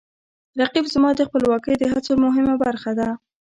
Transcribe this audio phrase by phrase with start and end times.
[0.61, 3.07] رقیب زما د خپلواکۍ د هڅو مهمه برخه ده